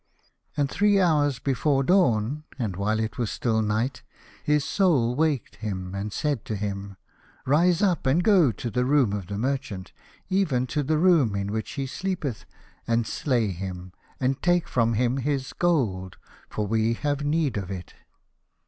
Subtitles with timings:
[0.57, 4.01] And three hours before dawn, and while it was still night,
[4.43, 6.97] his Soul waked him, and said to him,"
[7.45, 9.93] Rise up and go to the room of the merchant,
[10.27, 12.45] even to the room in which he sleepeth,
[12.87, 16.17] and slay him, and take from him his gold,
[16.49, 17.93] for we have need of it."